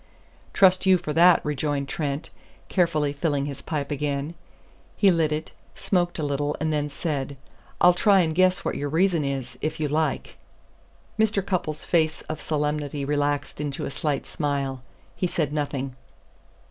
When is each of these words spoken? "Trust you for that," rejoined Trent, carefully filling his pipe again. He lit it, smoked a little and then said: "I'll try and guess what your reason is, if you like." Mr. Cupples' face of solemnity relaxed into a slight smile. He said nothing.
"Trust 0.51 0.87
you 0.87 0.97
for 0.97 1.13
that," 1.13 1.45
rejoined 1.45 1.87
Trent, 1.87 2.31
carefully 2.69 3.13
filling 3.13 3.45
his 3.45 3.61
pipe 3.61 3.91
again. 3.91 4.33
He 4.97 5.11
lit 5.11 5.31
it, 5.31 5.51
smoked 5.75 6.17
a 6.17 6.23
little 6.23 6.55
and 6.59 6.73
then 6.73 6.89
said: 6.89 7.37
"I'll 7.79 7.93
try 7.93 8.21
and 8.21 8.33
guess 8.33 8.65
what 8.65 8.73
your 8.73 8.89
reason 8.89 9.23
is, 9.23 9.59
if 9.61 9.79
you 9.79 9.87
like." 9.87 10.37
Mr. 11.19 11.45
Cupples' 11.45 11.85
face 11.85 12.23
of 12.23 12.41
solemnity 12.41 13.05
relaxed 13.05 13.61
into 13.61 13.85
a 13.85 13.91
slight 13.91 14.25
smile. 14.25 14.81
He 15.15 15.27
said 15.27 15.53
nothing. 15.53 15.95